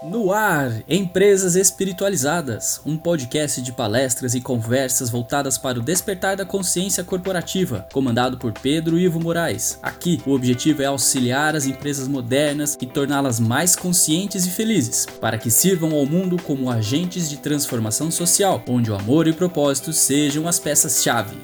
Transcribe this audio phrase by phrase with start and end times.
[0.00, 6.44] No ar, Empresas Espiritualizadas, um podcast de palestras e conversas voltadas para o despertar da
[6.44, 9.76] consciência corporativa, comandado por Pedro Ivo Moraes.
[9.82, 15.36] Aqui, o objetivo é auxiliar as empresas modernas e torná-las mais conscientes e felizes, para
[15.36, 19.92] que sirvam ao mundo como agentes de transformação social, onde o amor e o propósito
[19.92, 21.36] sejam as peças-chave.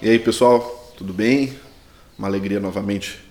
[0.00, 1.52] E aí, pessoal, tudo bem?
[2.18, 3.22] Uma alegria novamente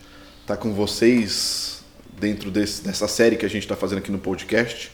[0.43, 1.75] estar com vocês
[2.20, 4.91] dentro desse, dessa série que a gente está fazendo aqui no podcast,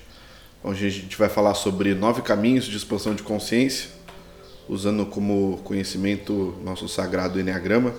[0.64, 3.90] onde a gente vai falar sobre nove caminhos de expansão de consciência,
[4.68, 7.94] usando como conhecimento nosso sagrado Enneagrama,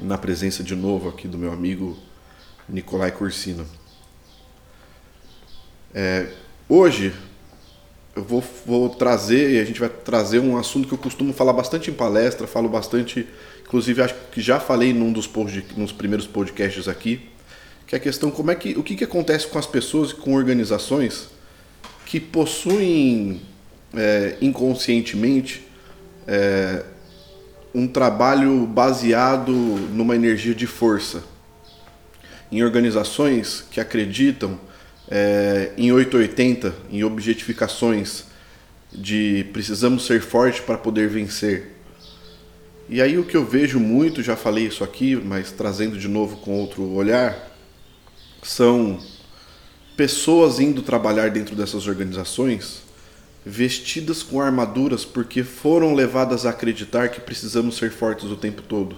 [0.00, 1.98] na presença de novo aqui do meu amigo
[2.68, 3.66] Nicolai Cursino.
[5.92, 6.28] É,
[6.68, 7.12] hoje
[8.14, 11.52] eu vou, vou trazer, e a gente vai trazer um assunto que eu costumo falar
[11.52, 13.26] bastante em palestra, falo bastante,
[13.62, 15.28] inclusive acho que já falei num dos
[15.76, 17.28] nos primeiros podcasts aqui,
[17.90, 20.14] que é a questão como é que o que, que acontece com as pessoas e
[20.14, 21.28] com organizações
[22.06, 23.40] que possuem
[23.92, 25.66] é, inconscientemente
[26.24, 26.84] é,
[27.74, 31.24] um trabalho baseado numa energia de força.
[32.52, 34.56] Em organizações que acreditam
[35.10, 38.24] é, em 880, em objetificações
[38.92, 41.72] de precisamos ser fortes para poder vencer.
[42.88, 46.36] E aí o que eu vejo muito, já falei isso aqui, mas trazendo de novo
[46.36, 47.49] com outro olhar,
[48.42, 48.98] são
[49.96, 52.82] pessoas indo trabalhar dentro dessas organizações
[53.44, 58.96] vestidas com armaduras porque foram levadas a acreditar que precisamos ser fortes o tempo todo,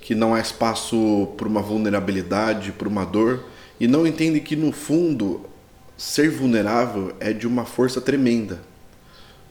[0.00, 3.44] que não há espaço para uma vulnerabilidade, para uma dor,
[3.78, 5.42] e não entendem que no fundo
[5.96, 8.60] ser vulnerável é de uma força tremenda,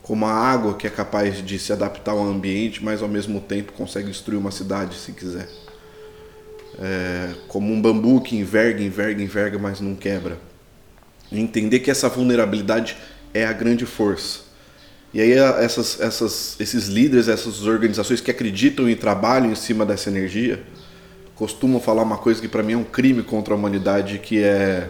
[0.01, 3.73] como a água que é capaz de se adaptar ao ambiente, mas ao mesmo tempo
[3.73, 5.47] consegue destruir uma cidade se quiser
[6.79, 10.37] é, como um bambu que enverga, enverga, enverga, mas não quebra.
[11.31, 12.97] Entender que essa vulnerabilidade
[13.33, 14.51] é a grande força.
[15.13, 20.09] E aí essas, essas, esses líderes, essas organizações que acreditam e trabalham em cima dessa
[20.09, 20.63] energia,
[21.35, 24.89] costumam falar uma coisa que para mim é um crime contra a humanidade, que é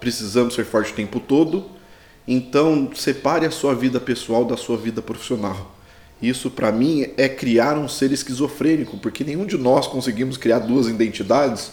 [0.00, 1.70] precisamos ser fortes o tempo todo.
[2.26, 5.75] Então separe a sua vida pessoal da sua vida profissional.
[6.20, 10.86] Isso para mim é criar um ser esquizofrênico, porque nenhum de nós conseguimos criar duas
[10.86, 11.72] identidades,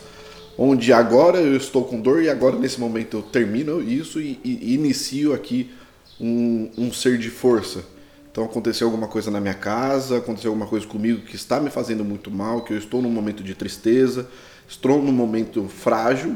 [0.57, 4.73] onde agora eu estou com dor e agora nesse momento eu termino isso e, e
[4.73, 5.71] inicio aqui
[6.19, 7.85] um, um ser de força.
[8.31, 12.03] Então aconteceu alguma coisa na minha casa, aconteceu alguma coisa comigo que está me fazendo
[12.03, 14.27] muito mal, que eu estou num momento de tristeza,
[14.67, 16.35] estou num momento frágil,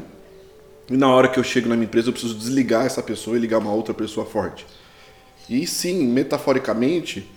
[0.88, 3.40] e na hora que eu chego na minha empresa eu preciso desligar essa pessoa e
[3.40, 4.64] ligar uma outra pessoa forte.
[5.50, 7.28] E sim, metaforicamente,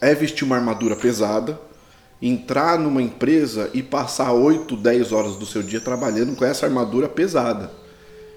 [0.00, 1.58] é vestir uma armadura pesada,
[2.20, 7.08] entrar numa empresa e passar 8, 10 horas do seu dia trabalhando com essa armadura
[7.08, 7.70] pesada.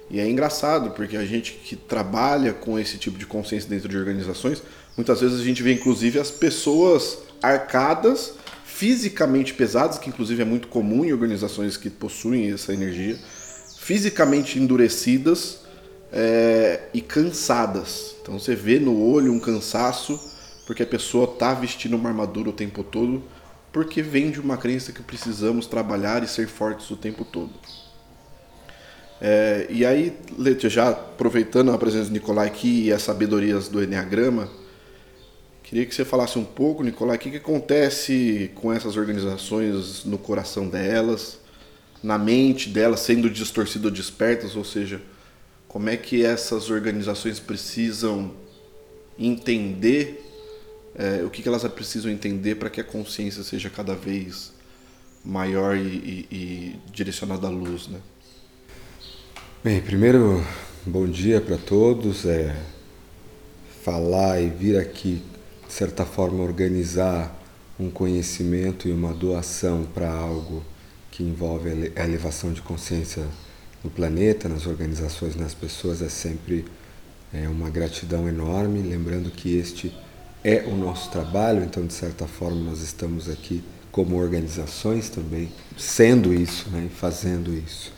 [0.09, 3.97] E é engraçado, porque a gente que trabalha com esse tipo de consciência dentro de
[3.97, 4.61] organizações,
[4.97, 8.33] muitas vezes a gente vê inclusive as pessoas arcadas,
[8.65, 13.17] fisicamente pesadas, que inclusive é muito comum em organizações que possuem essa energia,
[13.79, 15.59] fisicamente endurecidas
[16.11, 18.15] é, e cansadas.
[18.21, 20.19] Então você vê no olho um cansaço
[20.71, 23.21] porque a pessoa está vestindo uma armadura o tempo todo,
[23.73, 27.51] porque vem de uma crença que precisamos trabalhar e ser fortes o tempo todo.
[29.19, 33.83] É, e aí, Letia, já aproveitando a presença de Nicolai aqui e as sabedorias do
[33.83, 34.47] Enneagrama,
[35.61, 40.17] queria que você falasse um pouco, Nicolai, o que, que acontece com essas organizações no
[40.17, 41.37] coração delas,
[42.01, 45.01] na mente delas, sendo distorcidas ou despertas, ou seja,
[45.67, 48.31] como é que essas organizações precisam
[49.19, 50.30] entender
[50.95, 54.51] é, o que, que elas precisam entender para que a consciência seja cada vez
[55.23, 57.99] maior e, e, e direcionada à luz, né?
[59.63, 60.43] Bem, primeiro,
[60.85, 62.25] bom dia para todos.
[62.25, 62.55] É,
[63.83, 65.21] falar e vir aqui,
[65.67, 67.39] de certa forma, organizar
[67.79, 70.63] um conhecimento e uma doação para algo
[71.09, 73.23] que envolve a elevação de consciência
[73.83, 76.65] no planeta, nas organizações, nas pessoas, é sempre
[77.33, 78.81] é, uma gratidão enorme.
[78.81, 79.91] Lembrando que este
[80.43, 86.33] é o nosso trabalho, então de certa forma nós estamos aqui como organizações também, sendo
[86.33, 87.91] isso, né, fazendo isso.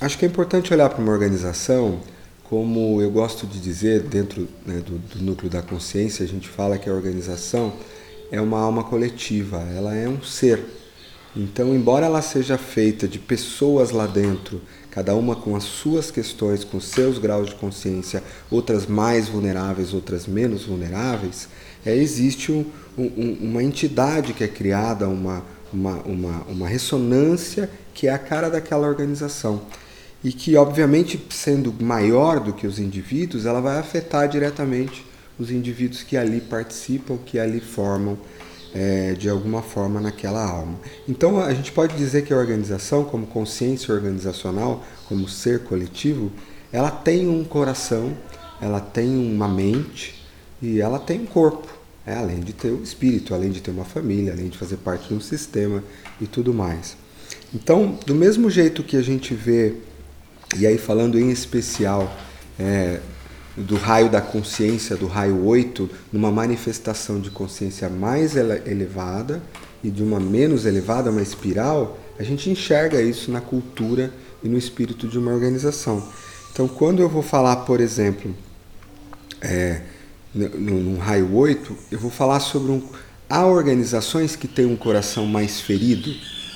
[0.00, 2.00] Acho que é importante olhar para uma organização,
[2.44, 6.78] como eu gosto de dizer, dentro né, do, do núcleo da consciência, a gente fala
[6.78, 7.72] que a organização
[8.30, 10.60] é uma alma coletiva, ela é um ser.
[11.36, 14.60] Então, embora ela seja feita de pessoas lá dentro,
[14.90, 20.26] cada uma com as suas questões, com seus graus de consciência, outras mais vulneráveis, outras
[20.26, 21.48] menos vulneráveis,
[21.88, 22.64] é, existe um,
[22.96, 25.42] um, uma entidade que é criada, uma,
[25.72, 29.62] uma, uma, uma ressonância que é a cara daquela organização.
[30.22, 35.06] e que, obviamente, sendo maior do que os indivíduos, ela vai afetar diretamente
[35.38, 38.18] os indivíduos que ali participam, que ali formam
[38.74, 40.78] é, de alguma forma naquela alma.
[41.08, 46.32] Então a gente pode dizer que a organização, como consciência organizacional, como ser coletivo,
[46.72, 48.16] ela tem um coração,
[48.60, 50.18] ela tem uma mente
[50.60, 51.77] e ela tem um corpo,
[52.08, 55.08] é, além de ter o espírito, além de ter uma família, além de fazer parte
[55.08, 55.84] de um sistema
[56.18, 56.96] e tudo mais.
[57.54, 59.74] Então, do mesmo jeito que a gente vê,
[60.56, 62.10] e aí falando em especial
[62.58, 63.00] é,
[63.54, 69.42] do raio da consciência, do raio 8, numa manifestação de consciência mais elevada
[69.84, 74.10] e de uma menos elevada, uma espiral, a gente enxerga isso na cultura
[74.42, 76.02] e no espírito de uma organização.
[76.52, 78.34] Então, quando eu vou falar, por exemplo,
[79.42, 79.82] é,
[80.34, 82.82] no, raio 8, eu vou falar sobre um.
[83.28, 86.10] Há organizações que têm um coração mais ferido,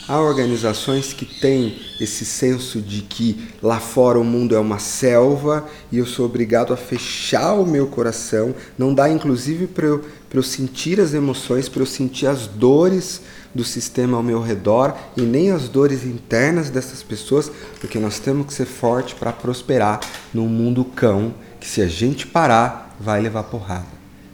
[0.08, 5.68] Há organizações que têm esse senso de que lá fora o mundo é uma selva
[5.92, 8.52] e eu sou obrigado a fechar o meu coração.
[8.76, 13.20] Não dá, inclusive, para eu, eu sentir as emoções, para eu sentir as dores
[13.54, 18.46] do sistema ao meu redor e nem as dores internas dessas pessoas, porque nós temos
[18.46, 20.00] que ser forte para prosperar
[20.34, 23.86] num mundo cão que, se a gente parar, vai levar porrada.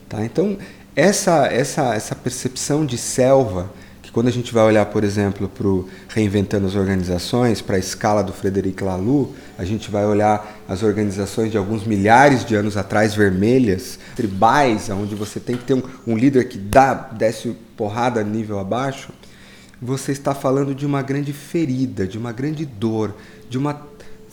[0.09, 0.25] Tá?
[0.25, 0.57] Então,
[0.95, 3.71] essa, essa, essa percepção de selva
[4.09, 7.79] que quando a gente vai olhar, por exemplo, para o Reinventando as Organizações, para a
[7.79, 12.79] escala do Frederic Laloux, a gente vai olhar as organizações de alguns milhares de anos
[12.79, 18.25] atrás, vermelhas, tribais, onde você tem que ter um, um líder que dá, desce porrada
[18.25, 19.13] nível abaixo,
[19.81, 23.15] você está falando de uma grande ferida, de uma grande dor,
[23.49, 23.88] de uma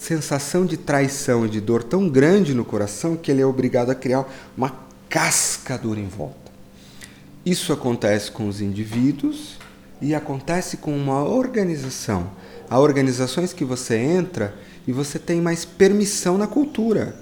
[0.06, 3.96] sensação de traição e de dor tão grande no coração que ele é obrigado a
[3.96, 4.26] criar
[4.56, 4.72] uma
[5.10, 6.52] casca dura em volta.
[7.44, 9.58] Isso acontece com os indivíduos
[10.00, 12.30] e acontece com uma organização.
[12.70, 14.54] Há organizações que você entra
[14.88, 17.16] e você tem mais permissão na cultura.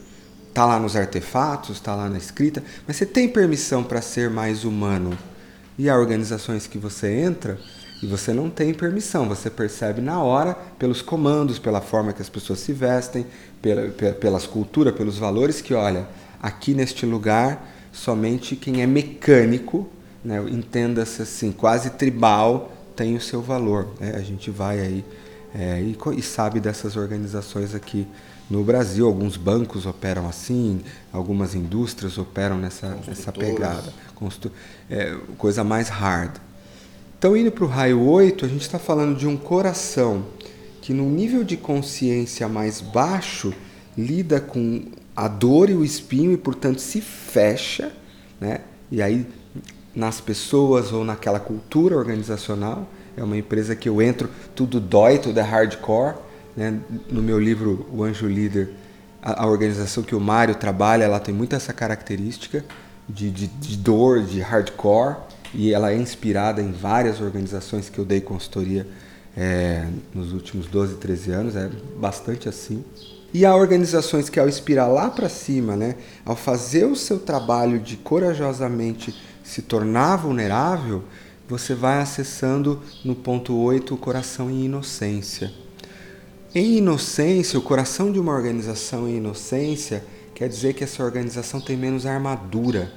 [0.49, 4.65] Está lá nos artefatos, está lá na escrita, mas você tem permissão para ser mais
[4.65, 5.17] humano.
[5.77, 7.57] E há organizações que você entra
[8.03, 12.27] e você não tem permissão, você percebe na hora, pelos comandos, pela forma que as
[12.27, 13.25] pessoas se vestem,
[13.61, 16.05] pela, pelas culturas, pelos valores, que olha,
[16.41, 19.89] aqui neste lugar, somente quem é mecânico
[20.21, 23.87] né, entenda-se assim, quase tribal, tem o seu valor.
[24.01, 24.13] Né?
[24.17, 25.05] A gente vai aí
[25.55, 28.05] é, e, e, sabe dessas organizações aqui
[28.49, 29.07] no Brasil.
[29.07, 33.93] Alguns bancos operam assim, algumas indústrias operam nessa, nessa pegada.
[34.13, 34.51] Constru
[34.89, 36.33] é, coisa mais hard.
[37.23, 40.25] Então, indo para o raio 8, a gente está falando de um coração
[40.81, 43.53] que, no nível de consciência mais baixo,
[43.97, 44.83] lida com
[45.15, 47.93] a dor e o espinho e, portanto, se fecha,
[48.41, 48.59] né?
[48.91, 49.25] E aí
[49.95, 52.89] nas pessoas ou naquela cultura organizacional.
[53.15, 56.15] É uma empresa que eu entro, tudo dói, tudo é hardcore.
[56.57, 56.77] Né?
[57.09, 58.71] No meu livro O Anjo Líder,
[59.21, 62.65] a, a, organização que o Mário trabalha, ela tem muito essa característica
[63.07, 65.15] de, de, de dor, de hardcore,
[65.53, 68.87] e ela é inspirada em várias organizações que eu dei consultoria
[69.35, 72.83] é, nos últimos 12, 13 anos, é bastante assim.
[73.33, 77.79] E há organizações que ao inspirar lá para cima, né, ao fazer o seu trabalho
[77.79, 81.03] de corajosamente se tornar vulnerável,
[81.49, 85.51] você vai acessando no ponto 8 o coração em inocência.
[86.53, 90.03] Em inocência, o coração de uma organização em inocência
[90.35, 92.91] quer dizer que essa organização tem menos armadura,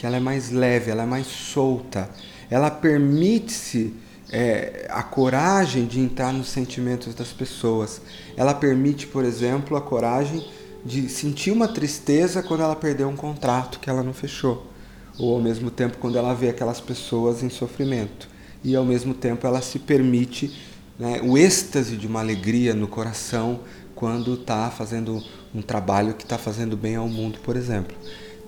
[0.00, 2.08] que ela é mais leve, ela é mais solta,
[2.50, 3.92] ela permite-se
[4.32, 8.00] é, a coragem de entrar nos sentimentos das pessoas.
[8.34, 10.42] Ela permite, por exemplo, a coragem
[10.86, 14.70] de sentir uma tristeza quando ela perdeu um contrato que ela não fechou
[15.18, 18.26] ou ao mesmo tempo quando ela vê aquelas pessoas em sofrimento.
[18.64, 20.50] E ao mesmo tempo ela se permite
[20.98, 23.60] né, o êxtase de uma alegria no coração
[23.94, 25.22] quando está fazendo
[25.54, 27.94] um trabalho que está fazendo bem ao mundo, por exemplo.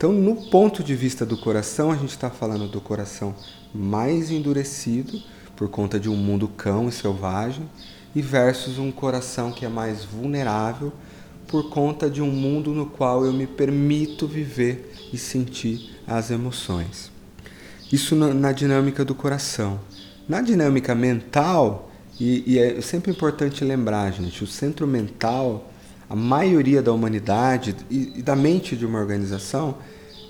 [0.03, 3.37] Então, no ponto de vista do coração, a gente está falando do coração
[3.73, 5.23] mais endurecido
[5.55, 7.71] por conta de um mundo cão e selvagem,
[8.13, 10.93] e versus um coração que é mais vulnerável
[11.47, 17.13] por conta de um mundo no qual eu me permito viver e sentir as emoções.
[17.93, 19.79] Isso na, na dinâmica do coração.
[20.29, 25.72] Na dinâmica mental, e, e é sempre importante lembrar, gente, o centro mental,
[26.13, 29.79] a maioria da humanidade e, e da mente de uma organização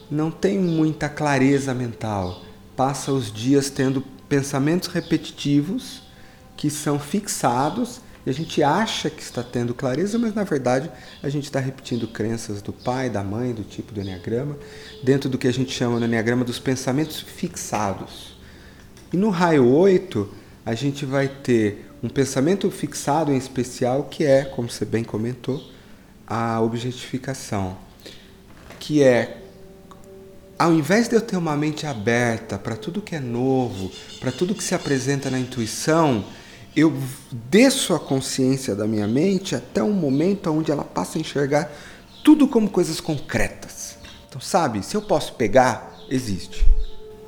[0.08, 2.40] não tem muita clareza mental.
[2.76, 6.00] Passa os dias tendo pensamentos repetitivos
[6.56, 10.88] que são fixados e a gente acha que está tendo clareza, mas na verdade
[11.20, 14.56] a gente está repetindo crenças do pai, da mãe, do tipo do Enneagrama,
[15.02, 18.36] dentro do que a gente chama no Enneagrama dos pensamentos fixados.
[19.12, 20.32] E no raio 8,
[20.64, 25.62] a gente vai ter um pensamento fixado em especial que é, como você bem comentou,
[26.26, 27.76] a objetificação,
[28.80, 29.38] que é
[30.58, 33.90] ao invés de eu ter uma mente aberta para tudo que é novo,
[34.20, 36.24] para tudo que se apresenta na intuição,
[36.76, 36.92] eu
[37.50, 41.70] desço a consciência da minha mente até um momento onde ela passa a enxergar
[42.22, 43.96] tudo como coisas concretas.
[44.28, 46.64] Então, sabe, se eu posso pegar, existe.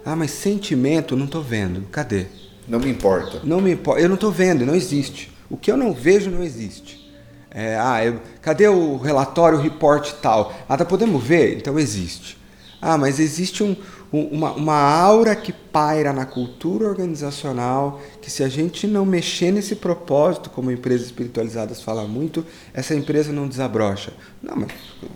[0.05, 1.83] Ah, mas sentimento não estou vendo.
[1.91, 2.27] Cadê?
[2.67, 3.41] Não me importa.
[3.45, 4.01] Não me importa.
[4.01, 5.33] Eu não estou vendo, não existe.
[5.51, 7.05] O que eu não vejo não existe.
[7.51, 10.53] É, ah, eu, cadê o relatório, o report tal?
[10.69, 11.57] Ah, tá, podemos ver?
[11.57, 12.37] Então existe.
[12.83, 13.77] Ah, mas existe um,
[14.13, 19.53] um, uma, uma aura que paira na cultura organizacional que se a gente não mexer
[19.53, 22.45] nesse propósito, como empresas espiritualizadas falam muito,
[22.75, 24.13] essa empresa não desabrocha.
[24.43, 24.71] Não, mas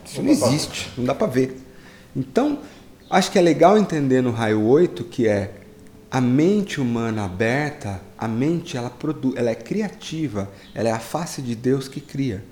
[0.07, 1.57] isso não, existe, não dá para ver.
[2.15, 2.61] Então,
[3.11, 5.58] acho que é legal entender no raio 8 que é
[6.11, 11.43] a mente humana aberta, a mente ela produz, ela é criativa, ela é a face
[11.43, 12.45] de Deus que cria.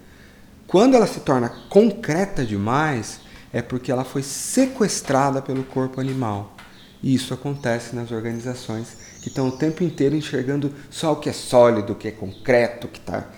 [0.66, 3.20] Quando ela se torna concreta demais,
[3.52, 6.54] é porque ela foi sequestrada pelo corpo animal.
[7.02, 8.88] E isso acontece nas organizações
[9.22, 12.88] que estão o tempo inteiro enxergando só o que é sólido, o que é concreto,
[12.88, 13.30] que está.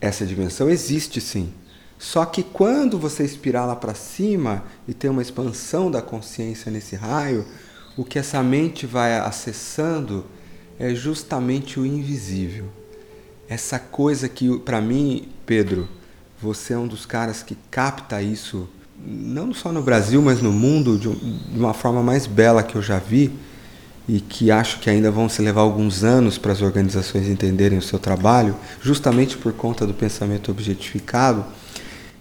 [0.00, 1.52] Essa dimensão existe sim.
[1.98, 6.96] Só que quando você espirar lá para cima e tem uma expansão da consciência nesse
[6.96, 7.46] raio,
[7.96, 10.24] o que essa mente vai acessando
[10.78, 12.66] é justamente o invisível.
[13.48, 15.88] Essa coisa que, para mim, Pedro,
[16.40, 18.68] você é um dos caras que capta isso
[19.04, 21.08] não só no Brasil, mas no mundo, de,
[21.56, 23.32] uma forma mais bela que eu já vi,
[24.08, 27.82] e que acho que ainda vão se levar alguns anos para as organizações entenderem o
[27.82, 31.44] seu trabalho, justamente por conta do pensamento objetificado,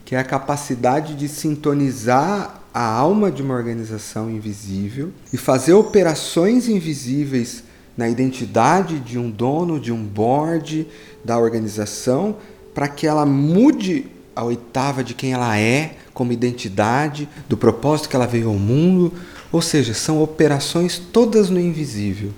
[0.06, 6.68] que é a capacidade de sintonizar a alma de uma organização invisível e fazer operações
[6.68, 7.64] invisíveis
[7.98, 10.88] na identidade de um dono, de um board
[11.24, 12.38] da organização,
[12.74, 18.16] para que ela mude a oitava de quem ela é, como identidade, do propósito que
[18.16, 19.14] ela veio ao mundo,
[19.52, 22.32] ou seja, são operações todas no invisível.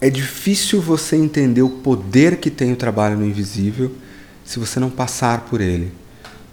[0.00, 3.92] É difícil você entender o poder que tem o trabalho no invisível
[4.44, 5.92] se você não passar por ele.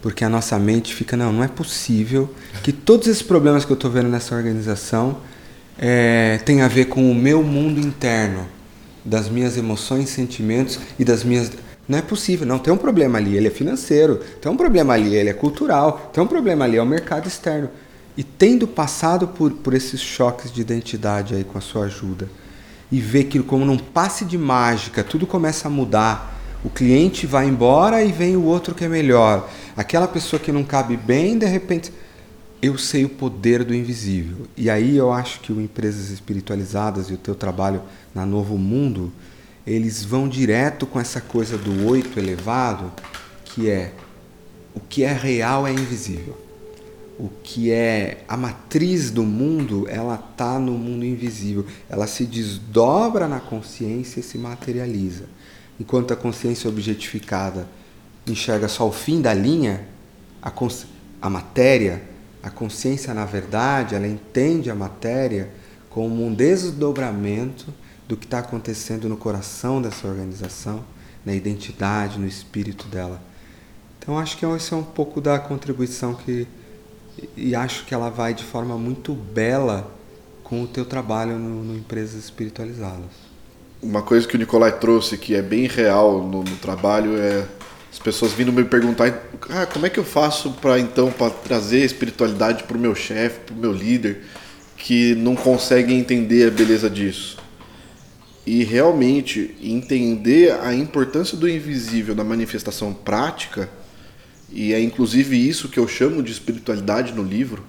[0.06, 2.32] Porque a nossa mente fica, não, não é possível
[2.62, 5.16] que todos esses problemas que eu estou vendo nessa organização
[5.76, 8.46] é, tem a ver com o meu mundo interno,
[9.04, 11.50] das minhas emoções, sentimentos e das minhas
[11.88, 12.56] não é possível, não.
[12.56, 14.20] Tem um problema ali, ele é financeiro.
[14.40, 16.08] Tem um problema ali, ele é cultural.
[16.12, 17.68] Tem um problema ali, é o mercado externo.
[18.16, 22.28] E tendo passado por, por esses choques de identidade aí com a sua ajuda,
[22.92, 26.35] e ver que como num passe de mágica, tudo começa a mudar.
[26.66, 29.48] O cliente vai embora e vem o outro que é melhor.
[29.76, 31.92] Aquela pessoa que não cabe bem, de repente.
[32.60, 34.48] Eu sei o poder do invisível.
[34.56, 37.82] E aí eu acho que o Empresas Espiritualizadas e o teu trabalho
[38.12, 39.12] na Novo Mundo
[39.64, 42.92] eles vão direto com essa coisa do oito elevado,
[43.44, 43.92] que é
[44.74, 46.36] o que é real é invisível.
[47.16, 51.64] O que é a matriz do mundo, ela está no mundo invisível.
[51.88, 55.35] Ela se desdobra na consciência e se materializa.
[55.78, 57.68] Enquanto a consciência objetificada
[58.26, 59.86] enxerga só o fim da linha,
[60.42, 60.52] a,
[61.22, 62.02] a matéria,
[62.42, 65.50] a consciência, na verdade, ela entende a matéria
[65.90, 67.72] como um desdobramento
[68.08, 70.84] do que está acontecendo no coração dessa organização,
[71.24, 73.20] na identidade, no espírito dela.
[73.98, 76.46] Então acho que esse é um pouco da contribuição que
[77.36, 79.90] e acho que ela vai de forma muito bela
[80.44, 83.25] com o teu trabalho no, no Empresas Espiritualizadas.
[83.82, 87.46] Uma coisa que o Nicolai trouxe que é bem real no, no trabalho é
[87.92, 91.84] as pessoas vindo me perguntar ah, como é que eu faço para então para trazer
[91.84, 94.22] espiritualidade para o meu chefe, para o meu líder
[94.76, 97.38] que não consegue entender a beleza disso
[98.46, 103.68] e realmente entender a importância do invisível na manifestação prática,
[104.52, 107.64] e é inclusive isso que eu chamo de espiritualidade no livro.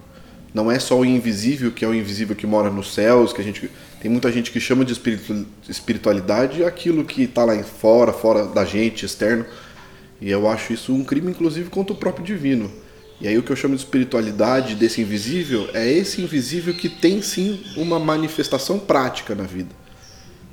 [0.54, 3.44] Não é só o invisível, que é o invisível que mora nos céus, que a
[3.44, 3.68] gente
[4.00, 4.92] tem muita gente que chama de
[5.68, 9.44] espiritualidade aquilo que está lá fora, fora da gente, externo.
[10.20, 12.70] E eu acho isso um crime, inclusive, contra o próprio divino.
[13.20, 17.20] E aí o que eu chamo de espiritualidade desse invisível é esse invisível que tem
[17.20, 19.70] sim uma manifestação prática na vida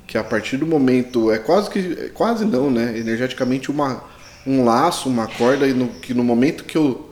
[0.06, 2.96] que a partir do momento é quase que quase não, né?
[2.96, 4.04] Energeticamente uma
[4.46, 7.10] um laço, uma corda e no, que no momento que eu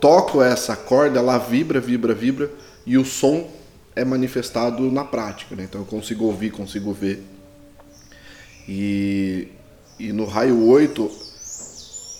[0.00, 2.50] toco essa corda, ela vibra, vibra, vibra
[2.84, 3.48] e o som
[3.96, 5.64] é manifestado na prática, né?
[5.64, 7.22] Então eu consigo ouvir, consigo ver.
[8.68, 9.48] E,
[9.98, 11.10] e no raio 8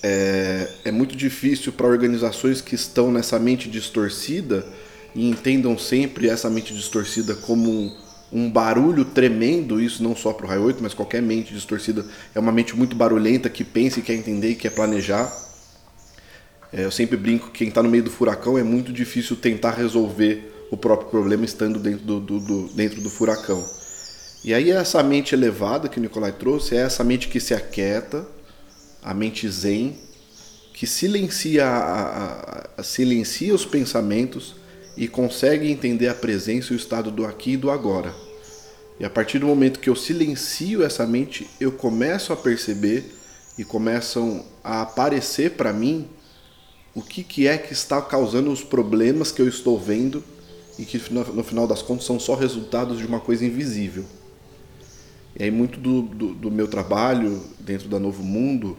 [0.02, 4.66] é, é muito difícil para organizações que estão nessa mente distorcida
[5.14, 7.96] e entendam sempre essa mente distorcida como um,
[8.32, 12.04] um barulho tremendo, isso não só para o raio 8, mas qualquer mente distorcida
[12.34, 15.32] é uma mente muito barulhenta que pensa e quer entender e quer planejar.
[16.72, 19.70] É, eu sempre brinco que quem está no meio do furacão é muito difícil tentar
[19.70, 23.64] resolver o próprio problema estando dentro do, do, do, dentro do furacão.
[24.44, 28.26] E aí essa mente elevada que o Nicolai trouxe é essa mente que se aquieta,
[29.02, 29.97] a mente zen,
[30.75, 34.56] que silencia, a, a, silencia os pensamentos
[34.97, 38.14] e consegue entender a presença e o estado do aqui e do agora.
[38.99, 43.14] E a partir do momento que eu silencio essa mente, eu começo a perceber
[43.56, 46.09] e começam a aparecer para mim
[46.94, 50.23] o que, que é que está causando os problemas que eu estou vendo
[50.78, 54.04] e que no final das contas são só resultados de uma coisa invisível.
[55.36, 58.76] E aí muito do, do, do meu trabalho dentro da Novo Mundo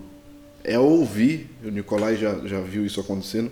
[0.63, 3.51] é ouvir, o Nicolai já, já viu isso acontecendo,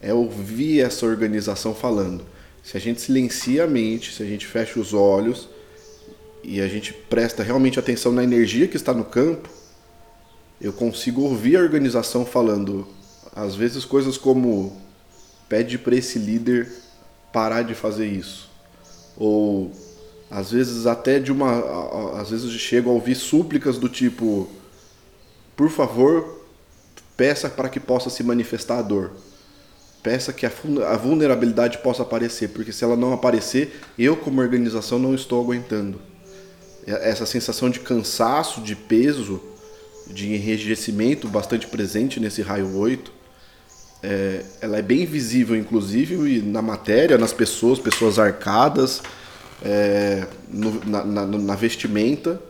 [0.00, 2.24] é ouvir essa organização falando.
[2.62, 5.48] Se a gente silencia a mente, se a gente fecha os olhos
[6.42, 9.48] e a gente presta realmente atenção na energia que está no campo,
[10.60, 12.86] eu consigo ouvir a organização falando,
[13.34, 14.80] às vezes coisas como
[15.48, 16.70] pede para esse líder
[17.32, 18.50] parar de fazer isso.
[19.16, 19.70] Ou
[20.30, 24.48] às vezes até de uma às vezes chego a ouvir súplicas do tipo
[25.56, 26.42] por favor,
[27.16, 29.12] peça para que possa se manifestar a dor.
[30.02, 35.14] Peça que a vulnerabilidade possa aparecer, porque se ela não aparecer, eu como organização não
[35.14, 36.00] estou aguentando.
[36.84, 39.40] Essa sensação de cansaço, de peso,
[40.08, 43.12] de enrijecimento bastante presente nesse raio 8,
[44.02, 49.00] é, ela é bem visível, inclusive, na matéria, nas pessoas, pessoas arcadas,
[49.64, 52.42] é, no, na, na, na, vestimenta,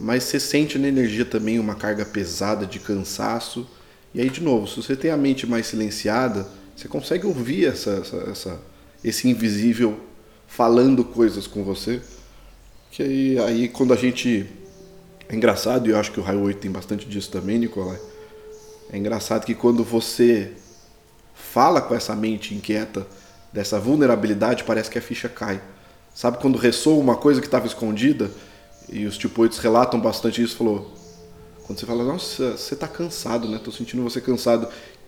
[0.00, 3.68] mas você sente na energia também uma carga pesada de cansaço.
[4.14, 7.90] E aí, de novo, se você tem a mente mais silenciada, você consegue ouvir essa,
[7.90, 8.60] essa, essa
[9.04, 10.00] esse invisível
[10.46, 12.00] falando coisas com você.
[12.90, 14.46] Que aí, aí quando a gente.
[15.28, 17.98] É engraçado, e eu acho que o Raio 8 tem bastante disso também, Nicolai.
[18.92, 20.52] É engraçado que quando você
[21.54, 23.06] fala com essa mente inquieta
[23.52, 25.62] dessa vulnerabilidade, parece que a ficha cai.
[26.12, 28.28] Sabe quando ressoa uma coisa que estava escondida?
[28.88, 30.92] E os tipo 8 relatam bastante isso, falou.
[31.64, 33.60] Quando você fala, nossa, você está cansado, né?
[33.62, 34.66] Tô sentindo você cansado.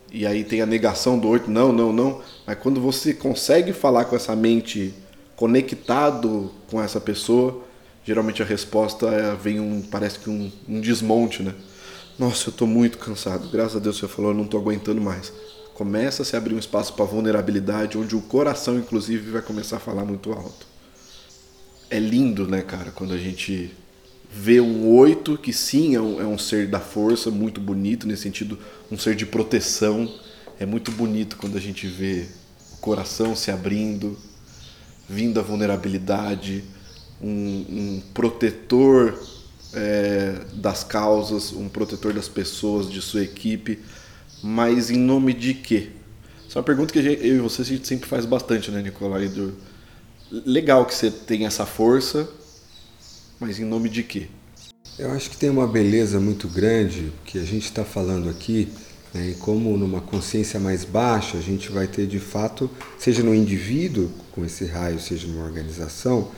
[0.09, 2.21] E aí tem a negação do 8, não, não, não.
[2.45, 4.93] Mas quando você consegue falar com essa mente
[5.35, 7.61] conectado com essa pessoa,
[8.05, 11.53] geralmente a resposta é, vem um, parece que um, um desmonte, né?
[12.17, 13.49] Nossa, eu estou muito cansado.
[13.49, 15.31] Graças a Deus você falou, eu não estou aguentando mais
[15.77, 19.79] começa a se abrir um espaço para vulnerabilidade, onde o coração, inclusive, vai começar a
[19.79, 20.65] falar muito alto.
[21.87, 23.71] É lindo, né, cara, quando a gente
[24.33, 28.23] vê um oito, que sim é um, é um ser da força, muito bonito, nesse
[28.23, 28.57] sentido,
[28.91, 30.11] um ser de proteção.
[30.59, 32.25] É muito bonito quando a gente vê
[32.73, 34.17] o coração se abrindo,
[35.07, 36.63] vindo a vulnerabilidade,
[37.21, 39.15] um, um protetor
[39.75, 43.77] é, das causas, um protetor das pessoas, de sua equipe
[44.43, 45.89] mas em nome de quê?
[46.47, 49.27] Essa é uma pergunta que eu e você gente sempre faz bastante, né, Nicolai?
[49.27, 49.53] Do...
[50.31, 52.27] Legal que você tem essa força,
[53.39, 54.27] mas em nome de quê?
[54.97, 58.67] Eu acho que tem uma beleza muito grande que a gente está falando aqui,
[59.13, 63.35] né, e como numa consciência mais baixa a gente vai ter de fato, seja no
[63.35, 66.31] indivíduo com esse raio, seja numa organização,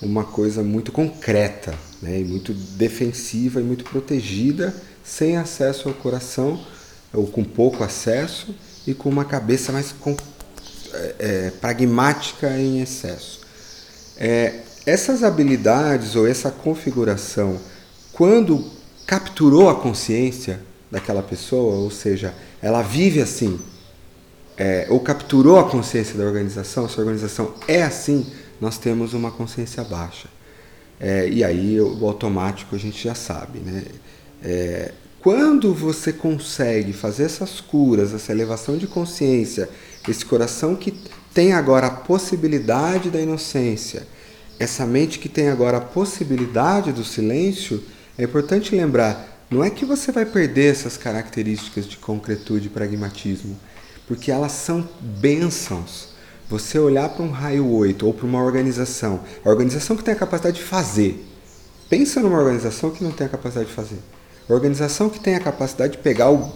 [0.00, 6.64] uma coisa muito concreta, né, e muito defensiva e muito protegida, sem acesso ao coração
[7.14, 8.54] ou com pouco acesso
[8.86, 10.16] e com uma cabeça mais com,
[10.92, 13.40] é, é, pragmática em excesso.
[14.16, 17.58] É, essas habilidades ou essa configuração,
[18.12, 18.70] quando
[19.06, 23.58] capturou a consciência daquela pessoa, ou seja, ela vive assim,
[24.56, 28.26] é, ou capturou a consciência da organização, se a organização é assim,
[28.60, 30.28] nós temos uma consciência baixa.
[31.00, 33.84] É, e aí o automático a gente já sabe, né?
[34.42, 34.92] É,
[35.24, 39.70] quando você consegue fazer essas curas, essa elevação de consciência,
[40.06, 40.90] esse coração que
[41.32, 44.06] tem agora a possibilidade da inocência,
[44.58, 47.82] essa mente que tem agora a possibilidade do silêncio,
[48.18, 53.58] é importante lembrar, não é que você vai perder essas características de concretude e pragmatismo,
[54.06, 56.10] porque elas são bênçãos.
[56.50, 60.18] Você olhar para um raio 8 ou para uma organização, a organização que tem a
[60.18, 61.26] capacidade de fazer.
[61.88, 64.00] Pensa numa organização que não tem a capacidade de fazer.
[64.48, 66.52] Organização que tem a capacidade de pegar o,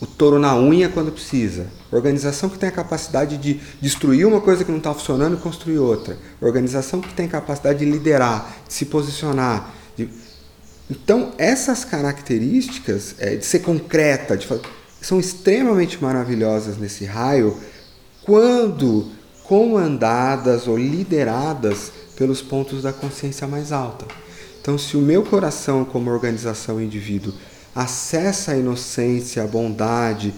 [0.00, 1.66] o touro na unha quando precisa.
[1.90, 5.78] Organização que tem a capacidade de destruir uma coisa que não está funcionando e construir
[5.78, 6.18] outra.
[6.40, 9.72] Organização que tem capacidade de liderar, de se posicionar.
[9.96, 10.08] De...
[10.90, 14.46] Então, essas características é, de ser concreta, de...
[15.00, 17.56] são extremamente maravilhosas nesse raio
[18.24, 19.10] quando
[19.44, 24.04] comandadas ou lideradas pelos pontos da consciência mais alta.
[24.66, 27.32] Então, se o meu coração, como organização indivíduo,
[27.72, 30.34] acessa a inocência, a bondade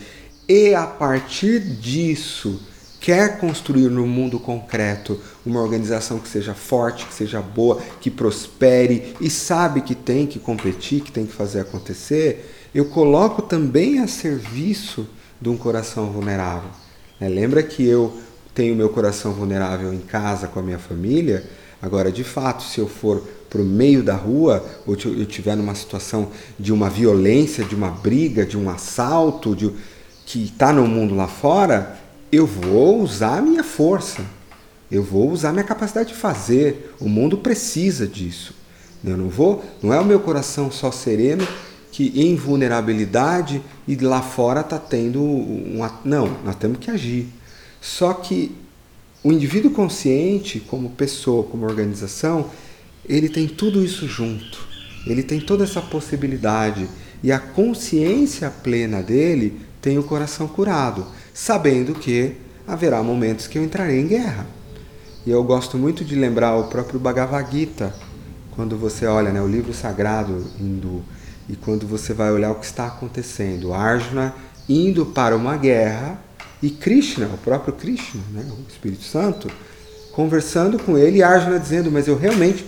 [0.46, 2.60] e a partir disso
[3.00, 9.16] quer construir no mundo concreto uma organização que seja forte, que seja boa, que prospere
[9.18, 14.06] e sabe que tem que competir, que tem que fazer acontecer, eu coloco também a
[14.06, 15.08] serviço
[15.40, 16.68] de um coração vulnerável.
[17.18, 17.30] Né?
[17.30, 18.14] Lembra que eu
[18.54, 21.48] tenho meu coração vulnerável em casa com a minha família?
[21.80, 25.74] Agora, de fato, se eu for para o meio da rua, ou eu estiver numa
[25.74, 29.72] situação de uma violência, de uma briga, de um assalto, de,
[30.26, 31.98] que está no mundo lá fora,
[32.30, 34.22] eu vou usar a minha força,
[34.90, 36.94] eu vou usar a minha capacidade de fazer.
[37.00, 38.54] O mundo precisa disso.
[39.04, 41.46] Eu não vou, não é o meu coração só sereno
[41.90, 45.80] que em vulnerabilidade e lá fora está tendo um.
[46.04, 47.26] Não, nós temos que agir.
[47.80, 48.54] Só que
[49.22, 52.50] o indivíduo consciente, como pessoa, como organização,
[53.08, 54.66] ele tem tudo isso junto.
[55.06, 56.88] Ele tem toda essa possibilidade.
[57.22, 63.64] E a consciência plena dele tem o coração curado, sabendo que haverá momentos que eu
[63.64, 64.46] entrarei em guerra.
[65.26, 67.94] E eu gosto muito de lembrar o próprio Bhagavad Gita,
[68.58, 71.02] quando você olha né, o livro sagrado hindu
[71.48, 73.72] e quando você vai olhar o que está acontecendo.
[73.72, 74.34] Arjuna
[74.68, 76.20] indo para uma guerra
[76.62, 79.48] e Krishna, o próprio Krishna, né, o Espírito Santo,
[80.12, 82.64] conversando com ele e Arjuna dizendo: Mas eu realmente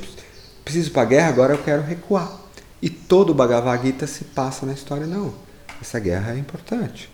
[0.64, 2.40] preciso para a guerra, agora eu quero recuar.
[2.82, 5.34] E todo o Bhagavad Gita se passa na história, não.
[5.80, 7.10] Essa guerra é importante.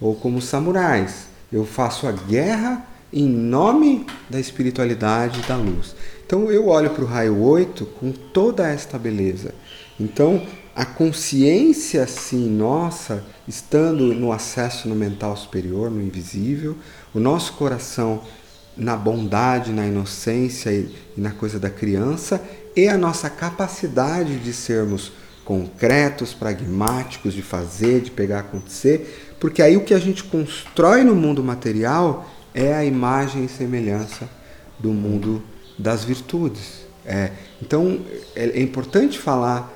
[0.00, 5.94] Ou como samurais, eu faço a guerra em nome da espiritualidade da luz.
[6.26, 9.54] Então eu olho para o raio 8 com toda esta beleza.
[9.98, 10.42] Então
[10.76, 16.76] a consciência, sim, nossa, estando no acesso no mental superior, no invisível,
[17.12, 18.22] o nosso coração
[18.76, 22.40] na bondade, na inocência e, na coisa da criança,
[22.74, 25.12] e a nossa capacidade de sermos
[25.44, 31.14] concretos, pragmáticos, de fazer, de pegar acontecer, porque aí o que a gente constrói no
[31.14, 34.28] mundo material é a imagem e semelhança
[34.78, 35.42] do mundo
[35.78, 36.86] das virtudes.
[37.04, 37.30] É,
[37.62, 38.00] então
[38.36, 39.72] é, é importante falar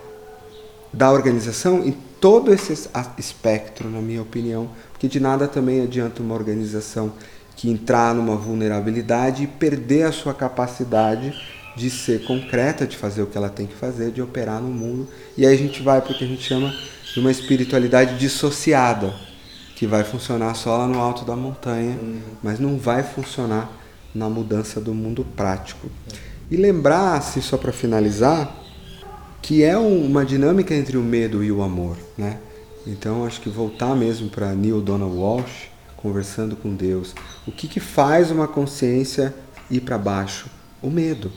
[0.92, 6.34] da organização em todo esse espectro, na minha opinião, porque de nada também adianta uma
[6.34, 7.14] organização
[7.56, 11.34] que entrar numa vulnerabilidade e perder a sua capacidade
[11.76, 15.08] de ser concreta, de fazer o que ela tem que fazer, de operar no mundo.
[15.36, 16.74] E aí a gente vai para o que a gente chama
[17.12, 19.14] de uma espiritualidade dissociada,
[19.76, 22.20] que vai funcionar só lá no alto da montanha, uhum.
[22.42, 23.70] mas não vai funcionar
[24.14, 25.88] na mudança do mundo prático.
[26.50, 28.54] E lembrar, assim, só para finalizar,
[29.40, 32.38] que é uma dinâmica entre o medo e o amor, né?
[32.86, 37.14] Então acho que voltar mesmo para Neil Donald Walsh, conversando com Deus,
[37.46, 39.34] o que, que faz uma consciência
[39.70, 40.46] ir para baixo?
[40.82, 41.30] O medo.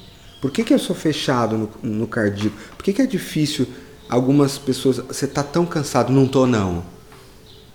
[0.45, 2.55] Por que, que eu sou fechado no, no cardíaco?
[2.77, 3.65] Por que, que é difícil
[4.07, 4.97] algumas pessoas.
[4.97, 6.85] Você está tão cansado, não tô não.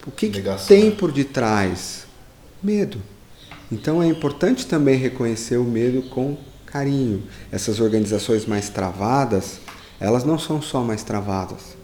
[0.06, 2.04] O que, que tem por detrás?
[2.62, 3.02] Medo.
[3.72, 7.24] Então é importante também reconhecer o medo com carinho.
[7.50, 9.58] Essas organizações mais travadas,
[9.98, 11.76] elas não são só mais travadas,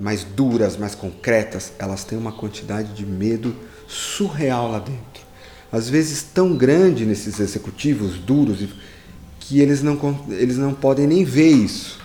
[0.00, 3.54] mais duras, mais concretas, elas têm uma quantidade de medo
[3.86, 5.22] surreal lá dentro.
[5.70, 8.58] Às vezes tão grande nesses executivos duros
[9.46, 9.98] que eles não,
[10.30, 11.98] eles não podem nem ver isso.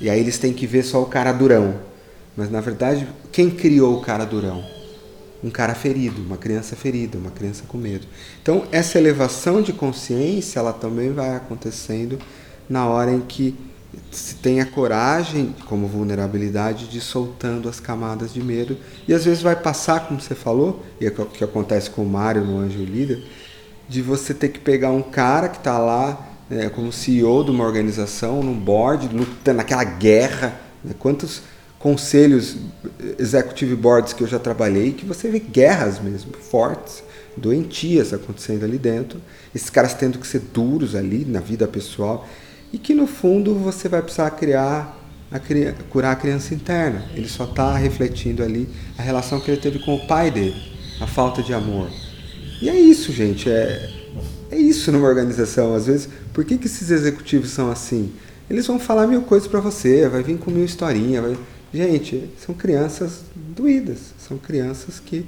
[0.00, 1.74] E aí eles têm que ver só o cara durão.
[2.36, 4.64] Mas na verdade, quem criou o cara durão?
[5.42, 8.06] Um cara ferido, uma criança ferida, uma criança com medo.
[8.42, 12.18] Então, essa elevação de consciência, ela também vai acontecendo
[12.68, 13.56] na hora em que
[14.10, 18.76] se tem a coragem, como vulnerabilidade, de soltando as camadas de medo.
[19.06, 22.08] E às vezes vai passar, como você falou, e é o que acontece com o
[22.08, 23.24] Mário no Anjo Líder,
[23.88, 27.64] de você ter que pegar um cara que está lá é, como CEO de uma
[27.64, 29.08] organização, num board,
[29.54, 30.60] naquela guerra.
[30.84, 30.94] Né?
[30.98, 31.42] Quantos
[31.78, 32.56] conselhos,
[33.18, 37.02] executive boards que eu já trabalhei, que você vê guerras mesmo, fortes,
[37.36, 39.20] doentias acontecendo ali dentro.
[39.54, 42.28] Esses caras tendo que ser duros ali na vida pessoal
[42.72, 44.96] e que no fundo você vai precisar criar
[45.30, 45.40] a,
[45.88, 47.04] curar a criança interna.
[47.14, 50.60] Ele só está refletindo ali a relação que ele teve com o pai dele,
[51.00, 51.88] a falta de amor.
[52.60, 53.48] E é isso, gente.
[53.48, 53.99] É,
[54.50, 55.74] é isso numa organização.
[55.74, 58.12] Às vezes, por que, que esses executivos são assim?
[58.48, 61.22] Eles vão falar mil coisas para você, vai vir com mil historinhas.
[61.22, 61.38] Vai...
[61.72, 63.98] Gente, são crianças doídas.
[64.18, 65.24] São crianças que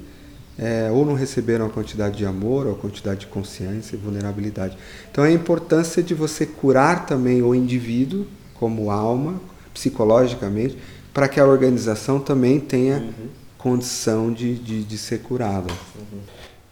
[0.58, 4.76] é, ou não receberam a quantidade de amor, ou a quantidade de consciência e vulnerabilidade.
[5.10, 9.40] Então, a importância de você curar também o indivíduo, como alma,
[9.72, 10.78] psicologicamente,
[11.12, 13.28] para que a organização também tenha uhum.
[13.58, 15.72] condição de, de, de, ser curada.
[15.96, 16.18] Uhum.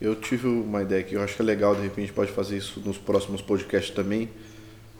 [0.00, 2.80] Eu tive uma ideia que eu acho que é legal, de repente pode fazer isso
[2.84, 4.30] nos próximos podcasts também,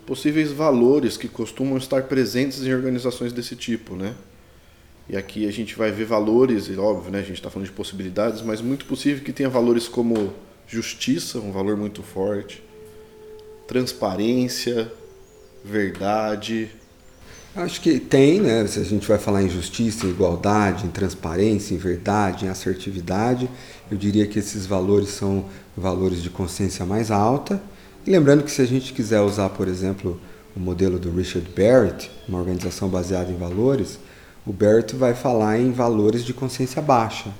[0.07, 4.15] possíveis valores que costumam estar presentes em organizações desse tipo, né?
[5.09, 7.73] E aqui a gente vai ver valores, e óbvio, né, a gente está falando de
[7.73, 10.33] possibilidades, mas muito possível que tenha valores como
[10.69, 12.63] justiça, um valor muito forte,
[13.67, 14.93] transparência,
[15.65, 16.71] verdade.
[17.55, 18.65] Acho que tem, né?
[18.69, 23.51] Se a gente vai falar em justiça, em igualdade, em transparência, em verdade, em assertividade,
[23.91, 27.61] eu diria que esses valores são valores de consciência mais alta.
[28.07, 30.21] E lembrando que se a gente quiser usar, por exemplo,
[30.57, 33.99] o modelo do Richard Barrett, uma organização baseada em valores,
[34.47, 37.31] o Barrett vai falar em valores de consciência baixa,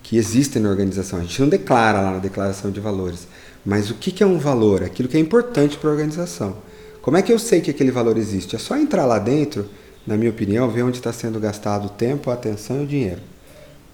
[0.00, 1.18] que existem na organização.
[1.18, 3.26] A gente não declara lá na declaração de valores,
[3.66, 4.84] mas o que é um valor?
[4.84, 6.69] Aquilo que é importante para a organização.
[7.02, 8.54] Como é que eu sei que aquele valor existe?
[8.54, 9.68] É só entrar lá dentro,
[10.06, 13.20] na minha opinião, ver onde está sendo gastado o tempo, a atenção e o dinheiro.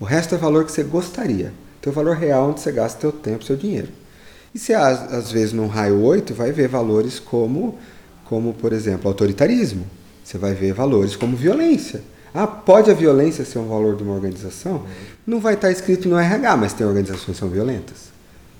[0.00, 1.52] O resto é valor que você gostaria.
[1.80, 3.88] Teu valor real onde você gasta teu tempo, seu dinheiro.
[4.54, 7.78] E se às vezes num raio 8 vai ver valores como,
[8.24, 9.86] como por exemplo, autoritarismo.
[10.24, 12.02] Você vai ver valores como violência.
[12.34, 14.84] Ah, pode a violência ser um valor de uma organização?
[15.26, 18.10] Não vai estar escrito no RH, mas tem organizações que são violentas.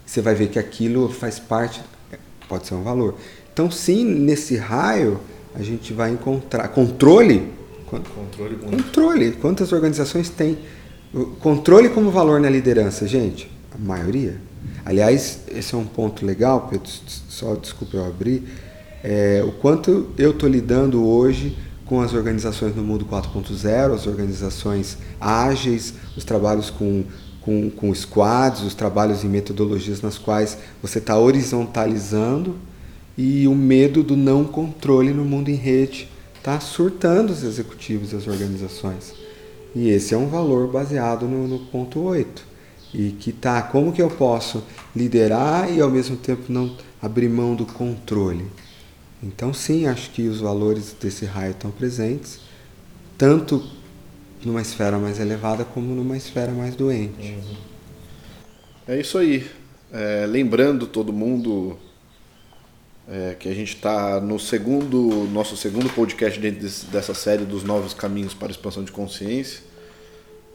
[0.07, 1.83] Você vai ver que aquilo faz parte,
[2.49, 3.17] pode ser um valor.
[3.57, 5.19] Então, sim, nesse raio,
[5.55, 7.51] a gente vai encontrar controle.
[7.87, 8.85] Controle, muito.
[8.85, 9.33] controle.
[9.33, 10.59] Quantas organizações têm
[11.41, 13.51] controle como valor na liderança, gente?
[13.75, 14.37] A maioria.
[14.85, 16.87] Aliás, esse é um ponto legal, Pedro,
[17.31, 18.43] só desculpa eu abrir.
[19.03, 24.99] É, o quanto eu estou lidando hoje com as organizações no mundo 4.0, as organizações
[25.19, 27.05] ágeis, os trabalhos com,
[27.41, 32.55] com, com squads, os trabalhos em metodologias nas quais você está horizontalizando
[33.17, 38.17] e o medo do não controle no mundo em rede está surtando os executivos e
[38.17, 39.15] as organizações.
[39.75, 42.47] E esse é um valor baseado no, no ponto 8.
[42.95, 44.63] E que tá, como que eu posso
[44.95, 48.47] liderar e ao mesmo tempo não abrir mão do controle?
[49.23, 52.39] Então, sim, acho que os valores desse raio estão presentes,
[53.19, 53.63] tanto
[54.45, 57.33] numa esfera mais elevada como numa esfera mais doente.
[57.33, 57.57] Uhum.
[58.87, 59.47] É isso aí.
[59.93, 61.77] É, lembrando todo mundo
[63.09, 67.63] é, que a gente está no segundo nosso segundo podcast dentro desse, dessa série dos
[67.63, 69.61] novos caminhos para expansão de consciência.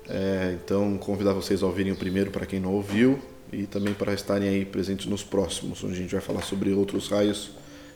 [0.09, 3.19] É, então convidar vocês a ouvirem o primeiro para quem não ouviu
[3.53, 7.07] e também para estarem aí presentes nos próximos, onde a gente vai falar sobre outros
[7.07, 7.51] raios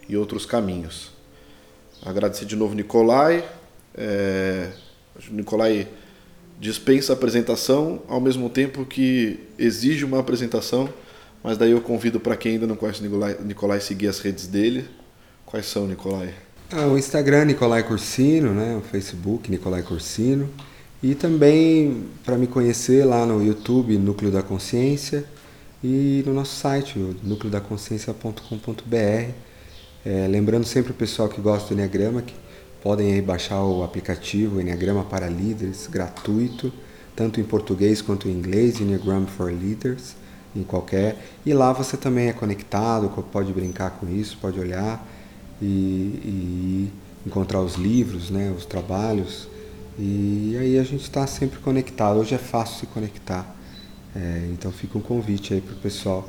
[0.08, 1.12] e outros caminhos.
[2.02, 3.44] Agradecer de novo Nicolai.
[3.94, 4.70] É,
[5.32, 5.88] Nicolai
[6.60, 10.90] dispensa a apresentação ao mesmo tempo que exige uma apresentação,
[11.46, 14.48] mas daí eu convido para quem ainda não conhece o Nicolai, Nicolai seguir as redes
[14.48, 14.90] dele.
[15.46, 16.34] Quais são, Nicolai?
[16.72, 18.76] Ah, o Instagram Nicolai Corsino, né?
[18.76, 20.50] o Facebook Nicolai Corsino.
[21.04, 25.24] E também para me conhecer lá no YouTube Núcleo da Consciência
[25.84, 29.32] e no nosso site, núcleodaconsciência.com.br.
[30.04, 32.34] É, lembrando sempre o pessoal que gosta do Enneagrama que
[32.82, 36.74] podem aí baixar o aplicativo Enneagrama para Líderes, gratuito,
[37.16, 40.16] tanto em português quanto em inglês, Enneagram for Leaders,
[40.56, 41.18] em qualquer.
[41.46, 45.06] E lá você também é conectado, pode brincar com isso, pode olhar
[45.62, 46.94] e, e
[47.26, 49.48] encontrar os livros, né, os trabalhos.
[49.98, 52.20] E aí a gente está sempre conectado.
[52.20, 53.56] Hoje é fácil se conectar.
[54.16, 56.28] É, então fica um convite aí para o pessoal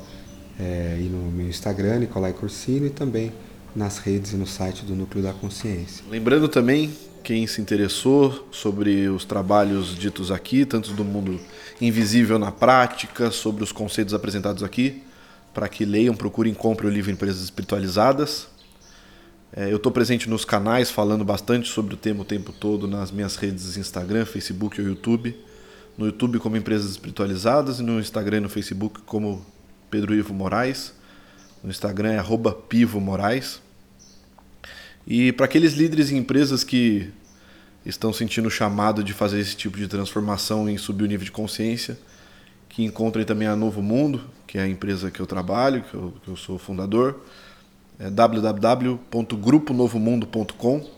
[0.59, 3.31] é, ir no meu Instagram, Nicolai Corsino, e também
[3.75, 6.03] nas redes e no site do Núcleo da Consciência.
[6.09, 6.91] Lembrando também,
[7.27, 11.37] quem se interessou sobre os trabalhos ditos aqui, tanto do mundo
[11.81, 15.03] invisível na prática, sobre os conceitos apresentados aqui,
[15.53, 18.47] para que leiam, procurem, comprem o livro Empresas Espiritualizadas.
[19.51, 23.11] É, eu estou presente nos canais falando bastante sobre o tema o tempo todo nas
[23.11, 25.35] minhas redes Instagram, Facebook ou YouTube.
[25.97, 29.45] No YouTube como Empresas Espiritualizadas e no Instagram e no Facebook como
[29.91, 30.93] Pedro Ivo Moraes.
[31.61, 33.59] No Instagram é arroba Pivo Moraes.
[35.05, 37.09] E para aqueles líderes e empresas que
[37.89, 41.31] estão sentindo o chamado de fazer esse tipo de transformação e subir o nível de
[41.31, 41.97] consciência,
[42.69, 46.13] que encontrem também a Novo Mundo, que é a empresa que eu trabalho, que eu,
[46.23, 47.21] que eu sou fundador,
[47.99, 50.97] é www.gruponovomundo.com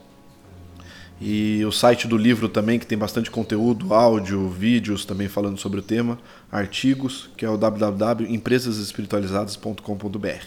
[1.21, 5.79] e o site do livro também, que tem bastante conteúdo, áudio, vídeos também falando sobre
[5.79, 6.17] o tema,
[6.49, 10.45] artigos, que é o www.empresasespiritualizadas.com.br.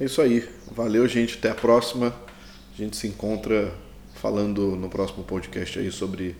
[0.00, 0.48] É isso aí.
[0.72, 1.38] Valeu, gente.
[1.38, 2.12] Até a próxima.
[2.74, 3.72] A gente se encontra
[4.20, 6.36] falando no próximo podcast aí sobre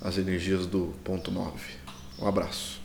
[0.00, 1.52] as energias do ponto 9.
[2.20, 2.81] Um abraço.